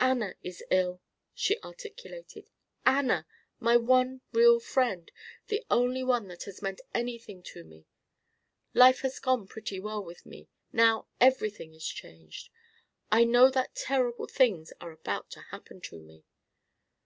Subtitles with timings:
[0.00, 1.00] "Anna is ill,"
[1.32, 2.50] she articulated.
[2.84, 3.26] "Anna!
[3.58, 5.10] My one real friend
[5.46, 7.86] the only one that has meant anything to me.
[8.74, 10.50] Life has gone pretty well with me.
[10.74, 12.50] Now everything is changed.
[13.10, 16.24] I know that terrible things are about to happen to me."